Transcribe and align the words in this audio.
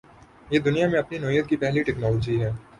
یہ 0.49 0.59
دنیا 0.59 0.87
میں 0.87 0.99
اپنی 0.99 1.17
نوعیت 1.17 1.47
کی 1.49 1.57
پہلی 1.57 1.83
ٹکنالوجی 1.83 2.41
ہے۔ 2.43 2.51